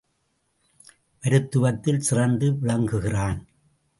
மருத்துவத்தில் 1.23 1.99
சிறந்து 1.99 2.47
விளங்குகிறான். 2.53 3.39